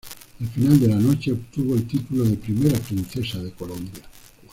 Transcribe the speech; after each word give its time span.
Al 0.39 0.47
final 0.47 0.79
de 0.79 0.87
la 0.87 0.95
noche 0.95 1.31
obtuvo 1.31 1.75
el 1.75 1.85
título 1.87 2.23
de 2.23 2.35
primera 2.35 2.75
princesa 2.79 3.37
de 3.37 3.51
Colombia. 3.51 4.01